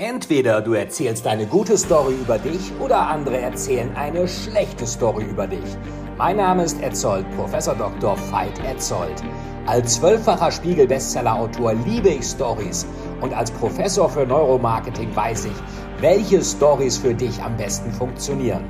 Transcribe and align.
Entweder 0.00 0.62
du 0.62 0.72
erzählst 0.72 1.26
eine 1.26 1.44
gute 1.44 1.76
Story 1.76 2.14
über 2.14 2.38
dich 2.38 2.72
oder 2.80 3.08
andere 3.08 3.36
erzählen 3.36 3.94
eine 3.94 4.26
schlechte 4.26 4.86
Story 4.86 5.24
über 5.24 5.46
dich. 5.46 5.76
Mein 6.16 6.38
Name 6.38 6.64
ist 6.64 6.80
Etzold, 6.80 7.30
Professor 7.36 7.74
Dr. 7.74 8.16
Veit 8.30 8.58
Etzold. 8.64 9.22
Als 9.66 9.96
zwölffacher 9.96 10.52
Spiegel-Bestseller-Autor 10.52 11.74
liebe 11.74 12.08
ich 12.08 12.24
Stories 12.24 12.86
und 13.20 13.34
als 13.34 13.50
Professor 13.50 14.08
für 14.08 14.24
Neuromarketing 14.24 15.14
weiß 15.14 15.44
ich, 15.44 16.00
welche 16.00 16.42
Stories 16.42 16.96
für 16.96 17.12
dich 17.12 17.42
am 17.42 17.58
besten 17.58 17.92
funktionieren. 17.92 18.64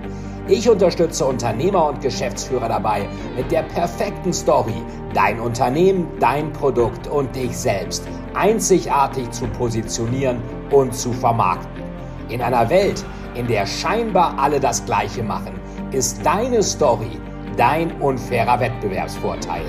Ich 0.48 0.68
unterstütze 0.68 1.24
Unternehmer 1.26 1.90
und 1.90 2.00
Geschäftsführer 2.00 2.68
dabei, 2.68 3.08
mit 3.36 3.52
der 3.52 3.62
perfekten 3.62 4.32
Story 4.32 4.82
dein 5.14 5.38
Unternehmen, 5.38 6.08
dein 6.18 6.52
Produkt 6.52 7.06
und 7.06 7.36
dich 7.36 7.56
selbst 7.56 8.02
einzigartig 8.34 9.30
zu 9.30 9.46
positionieren 9.46 10.42
und 10.70 10.94
zu 10.94 11.12
vermarkten. 11.12 11.82
In 12.28 12.42
einer 12.42 12.68
Welt, 12.70 13.04
in 13.34 13.46
der 13.46 13.66
scheinbar 13.66 14.38
alle 14.38 14.60
das 14.60 14.84
Gleiche 14.84 15.22
machen, 15.22 15.58
ist 15.92 16.24
deine 16.24 16.62
Story 16.62 17.20
dein 17.56 18.00
unfairer 18.00 18.58
Wettbewerbsvorteil. 18.60 19.64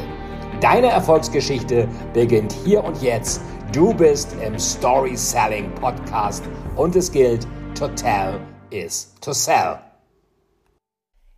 Deine 0.61 0.87
Erfolgsgeschichte 0.87 1.87
beginnt 2.13 2.53
hier 2.63 2.83
und 2.83 3.01
jetzt. 3.01 3.41
Du 3.73 3.93
bist 3.93 4.35
im 4.45 4.59
Story 4.59 5.17
Selling 5.17 5.73
Podcast 5.75 6.43
und 6.75 6.95
es 6.95 7.11
gilt, 7.11 7.47
to 7.77 7.87
tell 7.89 8.39
is 8.69 9.13
to 9.21 9.33
sell. 9.33 9.79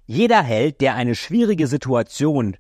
Jeder 0.06 0.44
Held, 0.44 0.82
der 0.82 0.96
eine 0.96 1.16
schwierige 1.16 1.68
Situation 1.68 2.58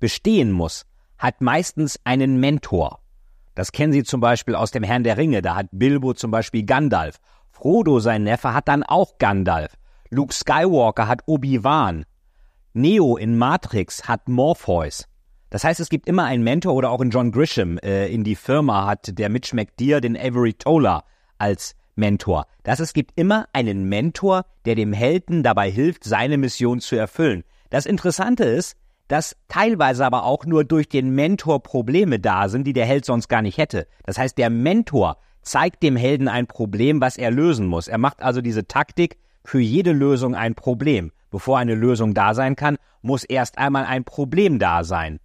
bestehen 0.00 0.50
muss, 0.50 0.84
hat 1.16 1.40
meistens 1.40 2.00
einen 2.04 2.40
Mentor. 2.40 3.01
Das 3.54 3.72
kennen 3.72 3.92
Sie 3.92 4.02
zum 4.02 4.20
Beispiel 4.20 4.54
aus 4.54 4.70
dem 4.70 4.82
Herrn 4.82 5.04
der 5.04 5.16
Ringe, 5.16 5.42
da 5.42 5.56
hat 5.56 5.66
Bilbo 5.72 6.14
zum 6.14 6.30
Beispiel 6.30 6.64
Gandalf. 6.64 7.18
Frodo, 7.50 8.00
sein 8.00 8.24
Neffe, 8.24 8.54
hat 8.54 8.68
dann 8.68 8.82
auch 8.82 9.18
Gandalf. 9.18 9.76
Luke 10.10 10.32
Skywalker 10.32 11.06
hat 11.08 11.22
Obi-Wan. 11.26 12.04
Neo 12.72 13.16
in 13.16 13.36
Matrix 13.36 14.08
hat 14.08 14.28
Morpheus. 14.28 15.06
Das 15.50 15.64
heißt, 15.64 15.80
es 15.80 15.90
gibt 15.90 16.08
immer 16.08 16.24
einen 16.24 16.42
Mentor 16.42 16.72
oder 16.72 16.90
auch 16.90 17.02
in 17.02 17.10
John 17.10 17.30
Grisham 17.30 17.76
äh, 17.78 18.06
in 18.06 18.24
die 18.24 18.36
Firma 18.36 18.86
hat 18.86 19.18
der 19.18 19.28
Mitch 19.28 19.54
McDear 19.54 20.00
den 20.00 20.16
Avery 20.16 20.54
Toller 20.54 21.04
als 21.36 21.74
Mentor. 21.94 22.46
Dass 22.62 22.80
es 22.80 22.94
gibt 22.94 23.12
immer 23.16 23.46
einen 23.52 23.84
Mentor, 23.84 24.46
der 24.64 24.76
dem 24.76 24.94
Helden 24.94 25.42
dabei 25.42 25.70
hilft, 25.70 26.04
seine 26.04 26.38
Mission 26.38 26.80
zu 26.80 26.96
erfüllen. 26.96 27.44
Das 27.68 27.84
Interessante 27.84 28.44
ist, 28.44 28.76
dass 29.08 29.36
teilweise 29.48 30.06
aber 30.06 30.24
auch 30.24 30.46
nur 30.46 30.64
durch 30.64 30.88
den 30.88 31.14
Mentor 31.14 31.62
Probleme 31.62 32.18
da 32.18 32.48
sind, 32.48 32.64
die 32.64 32.72
der 32.72 32.86
Held 32.86 33.04
sonst 33.04 33.28
gar 33.28 33.42
nicht 33.42 33.58
hätte. 33.58 33.86
Das 34.04 34.18
heißt, 34.18 34.38
der 34.38 34.50
Mentor 34.50 35.18
zeigt 35.42 35.82
dem 35.82 35.96
Helden 35.96 36.28
ein 36.28 36.46
Problem, 36.46 37.00
was 37.00 37.16
er 37.16 37.30
lösen 37.30 37.66
muss. 37.66 37.88
Er 37.88 37.98
macht 37.98 38.22
also 38.22 38.40
diese 38.40 38.66
Taktik 38.66 39.18
für 39.44 39.60
jede 39.60 39.92
Lösung 39.92 40.34
ein 40.34 40.54
Problem. 40.54 41.12
Bevor 41.30 41.58
eine 41.58 41.74
Lösung 41.74 42.14
da 42.14 42.34
sein 42.34 42.56
kann, 42.56 42.76
muss 43.00 43.24
erst 43.24 43.58
einmal 43.58 43.84
ein 43.84 44.04
Problem 44.04 44.58
da 44.58 44.84
sein. 44.84 45.18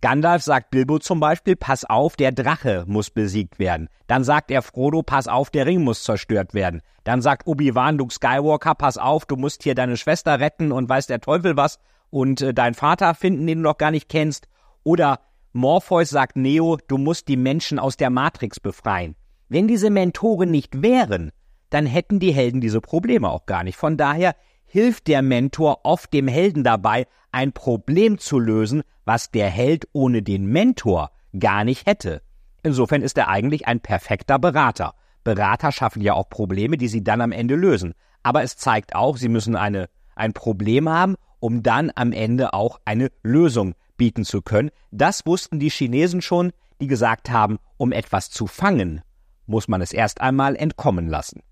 Gandalf 0.00 0.44
sagt 0.44 0.70
Bilbo 0.70 1.00
zum 1.00 1.18
Beispiel, 1.18 1.56
pass 1.56 1.84
auf, 1.84 2.14
der 2.14 2.30
Drache 2.30 2.84
muss 2.86 3.10
besiegt 3.10 3.58
werden. 3.58 3.88
Dann 4.06 4.22
sagt 4.22 4.52
er 4.52 4.62
Frodo, 4.62 5.02
pass 5.02 5.26
auf, 5.26 5.50
der 5.50 5.66
Ring 5.66 5.82
muss 5.82 6.04
zerstört 6.04 6.54
werden. 6.54 6.82
Dann 7.02 7.20
sagt 7.20 7.48
Obi-Wan 7.48 7.98
Luke 7.98 8.14
Skywalker, 8.14 8.76
pass 8.76 8.96
auf, 8.96 9.26
du 9.26 9.34
musst 9.34 9.64
hier 9.64 9.74
deine 9.74 9.96
Schwester 9.96 10.38
retten 10.38 10.70
und 10.70 10.88
weiß 10.88 11.08
der 11.08 11.20
Teufel 11.20 11.56
was 11.56 11.80
und 12.10 12.40
äh, 12.40 12.54
deinen 12.54 12.74
Vater 12.74 13.14
finden, 13.14 13.46
den 13.46 13.58
du 13.58 13.64
noch 13.64 13.78
gar 13.78 13.90
nicht 13.90 14.08
kennst. 14.08 14.48
Oder 14.84 15.20
Morpheus 15.52 16.10
sagt 16.10 16.36
Neo, 16.36 16.78
du 16.88 16.98
musst 16.98 17.28
die 17.28 17.36
Menschen 17.36 17.78
aus 17.78 17.96
der 17.96 18.10
Matrix 18.10 18.60
befreien. 18.60 19.16
Wenn 19.48 19.68
diese 19.68 19.90
Mentoren 19.90 20.50
nicht 20.50 20.82
wären, 20.82 21.32
dann 21.70 21.86
hätten 21.86 22.20
die 22.20 22.32
Helden 22.32 22.60
diese 22.60 22.80
Probleme 22.80 23.30
auch 23.30 23.46
gar 23.46 23.64
nicht. 23.64 23.76
Von 23.76 23.96
daher 23.96 24.34
hilft 24.64 25.06
der 25.06 25.22
Mentor 25.22 25.80
oft 25.84 26.12
dem 26.12 26.28
Helden 26.28 26.64
dabei, 26.64 27.06
ein 27.32 27.52
Problem 27.52 28.18
zu 28.18 28.38
lösen, 28.38 28.82
was 29.04 29.30
der 29.30 29.48
Held 29.48 29.88
ohne 29.92 30.22
den 30.22 30.46
Mentor 30.46 31.10
gar 31.38 31.64
nicht 31.64 31.86
hätte. 31.86 32.22
Insofern 32.62 33.02
ist 33.02 33.16
er 33.18 33.28
eigentlich 33.28 33.66
ein 33.66 33.80
perfekter 33.80 34.38
Berater. 34.38 34.94
Berater 35.24 35.72
schaffen 35.72 36.02
ja 36.02 36.14
auch 36.14 36.28
Probleme, 36.28 36.76
die 36.76 36.88
sie 36.88 37.02
dann 37.02 37.20
am 37.20 37.32
Ende 37.32 37.54
lösen. 37.54 37.94
Aber 38.22 38.42
es 38.42 38.56
zeigt 38.56 38.94
auch, 38.94 39.16
sie 39.16 39.28
müssen 39.28 39.56
eine, 39.56 39.88
ein 40.14 40.32
Problem 40.32 40.88
haben, 40.88 41.16
um 41.40 41.62
dann 41.62 41.90
am 41.94 42.12
Ende 42.12 42.52
auch 42.52 42.80
eine 42.84 43.10
Lösung 43.22 43.74
bieten 43.96 44.24
zu 44.24 44.42
können. 44.42 44.70
Das 44.90 45.26
wussten 45.26 45.58
die 45.58 45.70
Chinesen 45.70 46.22
schon, 46.22 46.52
die 46.80 46.86
gesagt 46.86 47.30
haben, 47.30 47.58
um 47.76 47.92
etwas 47.92 48.30
zu 48.30 48.46
fangen, 48.46 49.02
muss 49.46 49.68
man 49.68 49.80
es 49.80 49.92
erst 49.92 50.20
einmal 50.20 50.56
entkommen 50.56 51.08
lassen. 51.08 51.42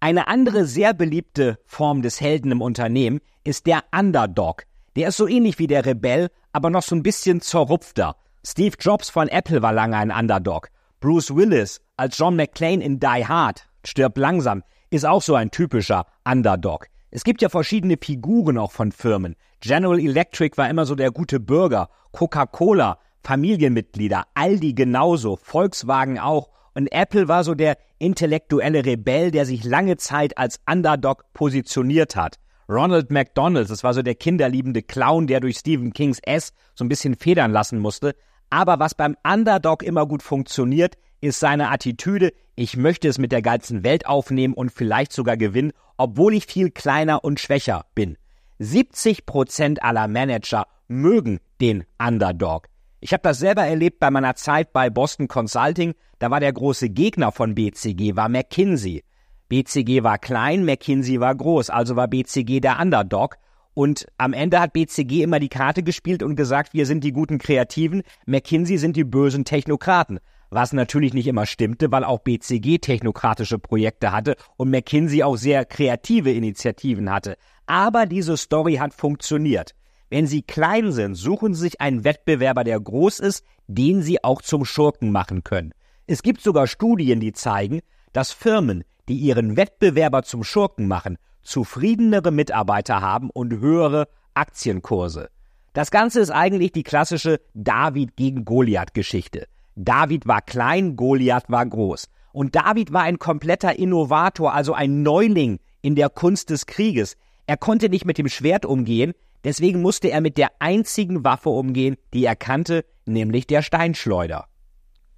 Eine 0.00 0.26
andere 0.26 0.64
sehr 0.64 0.94
beliebte 0.94 1.58
Form 1.64 2.02
des 2.02 2.20
Helden 2.20 2.50
im 2.50 2.60
Unternehmen 2.60 3.20
ist 3.44 3.66
der 3.66 3.84
Underdog. 3.96 4.64
Der 4.96 5.08
ist 5.08 5.16
so 5.16 5.28
ähnlich 5.28 5.58
wie 5.58 5.68
der 5.68 5.86
Rebell, 5.86 6.28
aber 6.52 6.70
noch 6.70 6.82
so 6.82 6.96
ein 6.96 7.02
bisschen 7.02 7.40
zerrupfter. 7.40 8.16
Steve 8.44 8.76
Jobs 8.80 9.10
von 9.10 9.28
Apple 9.28 9.62
war 9.62 9.72
lange 9.72 9.96
ein 9.96 10.10
Underdog. 10.10 10.70
Bruce 10.98 11.34
Willis 11.34 11.80
als 11.96 12.18
John 12.18 12.36
McClane 12.36 12.82
in 12.82 12.98
Die 12.98 13.26
Hard, 13.26 13.68
stirbt 13.84 14.18
langsam, 14.18 14.62
ist 14.90 15.06
auch 15.06 15.22
so 15.22 15.34
ein 15.34 15.50
typischer 15.50 16.06
Underdog. 16.24 16.88
Es 17.14 17.24
gibt 17.24 17.42
ja 17.42 17.50
verschiedene 17.50 17.98
Figuren 18.02 18.56
auch 18.56 18.72
von 18.72 18.90
Firmen. 18.90 19.36
General 19.60 20.00
Electric 20.00 20.56
war 20.56 20.70
immer 20.70 20.86
so 20.86 20.94
der 20.94 21.10
gute 21.10 21.40
Bürger, 21.40 21.90
Coca-Cola, 22.10 22.98
Familienmitglieder, 23.22 24.24
Aldi 24.32 24.72
genauso, 24.72 25.36
Volkswagen 25.36 26.18
auch 26.18 26.48
und 26.74 26.90
Apple 26.90 27.28
war 27.28 27.44
so 27.44 27.54
der 27.54 27.76
intellektuelle 27.98 28.86
Rebell, 28.86 29.30
der 29.30 29.44
sich 29.44 29.62
lange 29.62 29.98
Zeit 29.98 30.38
als 30.38 30.58
Underdog 30.66 31.24
positioniert 31.34 32.16
hat. 32.16 32.38
Ronald 32.66 33.10
McDonald, 33.10 33.68
das 33.68 33.84
war 33.84 33.92
so 33.92 34.00
der 34.00 34.14
kinderliebende 34.14 34.80
Clown, 34.80 35.26
der 35.26 35.40
durch 35.40 35.58
Stephen 35.58 35.92
Kings 35.92 36.18
S 36.22 36.54
so 36.74 36.82
ein 36.82 36.88
bisschen 36.88 37.14
federn 37.14 37.52
lassen 37.52 37.78
musste. 37.78 38.14
Aber 38.48 38.78
was 38.78 38.94
beim 38.94 39.18
Underdog 39.22 39.82
immer 39.82 40.06
gut 40.06 40.22
funktioniert, 40.22 40.96
ist 41.22 41.40
seine 41.40 41.70
Attitüde, 41.70 42.32
ich 42.54 42.76
möchte 42.76 43.08
es 43.08 43.16
mit 43.16 43.32
der 43.32 43.42
ganzen 43.42 43.84
Welt 43.84 44.06
aufnehmen 44.06 44.54
und 44.54 44.70
vielleicht 44.70 45.12
sogar 45.12 45.36
gewinnen, 45.36 45.72
obwohl 45.96 46.34
ich 46.34 46.46
viel 46.46 46.70
kleiner 46.70 47.24
und 47.24 47.40
schwächer 47.40 47.86
bin. 47.94 48.18
70 48.58 49.24
Prozent 49.24 49.82
aller 49.82 50.08
Manager 50.08 50.66
mögen 50.88 51.38
den 51.60 51.84
Underdog. 51.98 52.66
Ich 53.00 53.12
habe 53.12 53.22
das 53.22 53.38
selber 53.38 53.62
erlebt 53.62 54.00
bei 54.00 54.10
meiner 54.10 54.34
Zeit 54.34 54.72
bei 54.72 54.90
Boston 54.90 55.28
Consulting. 55.28 55.94
Da 56.18 56.30
war 56.30 56.40
der 56.40 56.52
große 56.52 56.90
Gegner 56.90 57.32
von 57.32 57.54
BCG, 57.54 58.16
war 58.16 58.28
McKinsey. 58.28 59.02
BCG 59.48 60.02
war 60.02 60.18
klein, 60.18 60.64
McKinsey 60.64 61.20
war 61.20 61.34
groß, 61.34 61.70
also 61.70 61.96
war 61.96 62.08
BCG 62.08 62.60
der 62.60 62.80
Underdog. 62.80 63.36
Und 63.74 64.06
am 64.18 64.32
Ende 64.32 64.60
hat 64.60 64.72
BCG 64.72 65.22
immer 65.22 65.40
die 65.40 65.48
Karte 65.48 65.82
gespielt 65.82 66.22
und 66.22 66.36
gesagt, 66.36 66.74
wir 66.74 66.86
sind 66.86 67.04
die 67.04 67.12
guten 67.12 67.38
Kreativen, 67.38 68.02
McKinsey 68.26 68.76
sind 68.76 68.96
die 68.96 69.04
bösen 69.04 69.44
Technokraten. 69.44 70.20
Was 70.54 70.74
natürlich 70.74 71.14
nicht 71.14 71.28
immer 71.28 71.46
stimmte, 71.46 71.90
weil 71.92 72.04
auch 72.04 72.18
BCG 72.18 72.76
technokratische 72.76 73.58
Projekte 73.58 74.12
hatte 74.12 74.36
und 74.58 74.68
McKinsey 74.68 75.22
auch 75.22 75.36
sehr 75.36 75.64
kreative 75.64 76.30
Initiativen 76.30 77.10
hatte. 77.10 77.38
Aber 77.64 78.04
diese 78.04 78.36
Story 78.36 78.74
hat 78.74 78.92
funktioniert. 78.92 79.74
Wenn 80.10 80.26
Sie 80.26 80.42
klein 80.42 80.92
sind, 80.92 81.14
suchen 81.14 81.54
Sie 81.54 81.62
sich 81.62 81.80
einen 81.80 82.04
Wettbewerber, 82.04 82.64
der 82.64 82.78
groß 82.78 83.20
ist, 83.20 83.46
den 83.66 84.02
Sie 84.02 84.22
auch 84.22 84.42
zum 84.42 84.66
Schurken 84.66 85.10
machen 85.10 85.42
können. 85.42 85.72
Es 86.06 86.22
gibt 86.22 86.42
sogar 86.42 86.66
Studien, 86.66 87.18
die 87.18 87.32
zeigen, 87.32 87.80
dass 88.12 88.30
Firmen, 88.30 88.84
die 89.08 89.16
ihren 89.16 89.56
Wettbewerber 89.56 90.22
zum 90.22 90.44
Schurken 90.44 90.86
machen, 90.86 91.16
zufriedenere 91.40 92.30
Mitarbeiter 92.30 93.00
haben 93.00 93.30
und 93.30 93.58
höhere 93.58 94.06
Aktienkurse. 94.34 95.30
Das 95.72 95.90
Ganze 95.90 96.20
ist 96.20 96.30
eigentlich 96.30 96.72
die 96.72 96.82
klassische 96.82 97.40
David 97.54 98.16
gegen 98.16 98.44
Goliath 98.44 98.92
Geschichte. 98.92 99.46
David 99.74 100.26
war 100.26 100.42
klein, 100.42 100.96
Goliath 100.96 101.48
war 101.48 101.64
groß. 101.66 102.08
Und 102.32 102.54
David 102.54 102.92
war 102.92 103.02
ein 103.02 103.18
kompletter 103.18 103.78
Innovator, 103.78 104.54
also 104.54 104.74
ein 104.74 105.02
Neuling 105.02 105.58
in 105.82 105.94
der 105.94 106.08
Kunst 106.08 106.50
des 106.50 106.66
Krieges. 106.66 107.16
Er 107.46 107.56
konnte 107.56 107.88
nicht 107.88 108.04
mit 108.04 108.18
dem 108.18 108.28
Schwert 108.28 108.64
umgehen, 108.64 109.12
Deswegen 109.44 109.82
musste 109.82 110.08
er 110.08 110.20
mit 110.20 110.38
der 110.38 110.50
einzigen 110.60 111.24
Waffe 111.24 111.50
umgehen, 111.50 111.96
die 112.14 112.24
er 112.24 112.36
kannte, 112.36 112.84
nämlich 113.06 113.46
der 113.46 113.62
Steinschleuder. 113.62 114.46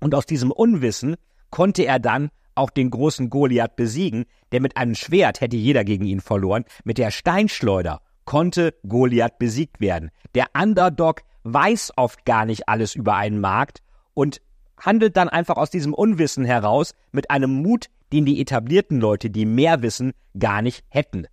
Und 0.01 0.15
aus 0.15 0.27
diesem 0.27 0.51
Unwissen 0.51 1.17
konnte 1.51 1.85
er 1.85 1.99
dann 1.99 2.31
auch 2.55 2.71
den 2.71 2.91
großen 2.91 3.31
Goliath 3.31 3.77
besiegen, 3.77 4.25
denn 4.53 4.63
mit 4.63 4.77
einem 4.77 4.95
Schwert 4.95 5.41
hätte 5.41 5.57
jeder 5.57 5.85
gegen 5.85 6.05
ihn 6.07 6.21
verloren. 6.21 6.65
Mit 6.85 6.99
der 6.99 7.11
Steinschleuder 7.11 8.01
konnte 8.25 8.75
Goliath 8.87 9.39
besiegt 9.39 9.81
werden. 9.81 10.11
Der 10.35 10.47
Underdog 10.55 11.23
weiß 11.43 11.93
oft 11.97 12.25
gar 12.25 12.47
nicht 12.47 12.69
alles 12.69 12.95
über 12.95 13.17
einen 13.17 13.41
Markt 13.41 13.83
und 14.15 14.41
handelt 14.79 15.17
dann 15.17 15.29
einfach 15.29 15.57
aus 15.57 15.71
diesem 15.71 15.95
Unwissen 15.95 16.45
heraus 16.45 16.95
mit 17.13 17.31
einem 17.31 17.51
Mut, 17.51 17.91
den 18.13 18.25
die 18.25 18.41
etablierten 18.41 19.01
Leute, 19.01 19.31
die 19.31 19.47
mehr 19.47 19.83
wissen, 19.83 20.13
gar 20.39 20.63
nicht 20.63 20.85
hätten. 20.89 21.27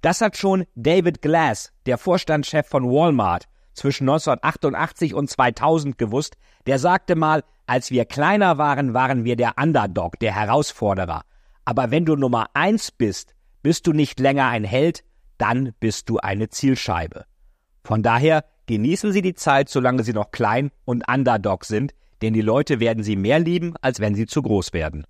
Das 0.00 0.20
hat 0.20 0.36
schon 0.36 0.66
David 0.74 1.22
Glass, 1.22 1.72
der 1.86 1.96
Vorstandschef 1.96 2.66
von 2.68 2.84
Walmart, 2.84 3.46
zwischen 3.72 4.08
1988 4.08 5.14
und 5.14 5.30
2000 5.30 5.98
gewusst. 5.98 6.36
Der 6.66 6.78
sagte 6.78 7.16
mal, 7.16 7.42
als 7.66 7.90
wir 7.90 8.04
kleiner 8.04 8.58
waren, 8.58 8.94
waren 8.94 9.24
wir 9.24 9.36
der 9.36 9.54
Underdog, 9.56 10.18
der 10.20 10.34
Herausforderer. 10.34 11.22
Aber 11.64 11.90
wenn 11.90 12.04
du 12.04 12.16
Nummer 12.16 12.48
eins 12.54 12.90
bist, 12.90 13.34
bist 13.62 13.86
du 13.86 13.92
nicht 13.92 14.20
länger 14.20 14.48
ein 14.48 14.64
Held, 14.64 15.02
dann 15.38 15.72
bist 15.80 16.08
du 16.08 16.18
eine 16.18 16.50
Zielscheibe. 16.50 17.24
Von 17.82 18.02
daher 18.02 18.44
genießen 18.66 19.12
Sie 19.12 19.22
die 19.22 19.34
Zeit, 19.34 19.68
solange 19.68 20.04
Sie 20.04 20.12
noch 20.12 20.30
klein 20.30 20.70
und 20.84 21.08
Underdog 21.08 21.64
sind, 21.64 21.94
denn 22.24 22.32
die 22.32 22.40
Leute 22.40 22.80
werden 22.80 23.02
sie 23.04 23.16
mehr 23.16 23.38
lieben, 23.38 23.74
als 23.82 24.00
wenn 24.00 24.14
sie 24.14 24.24
zu 24.24 24.40
groß 24.40 24.72
werden. 24.72 25.04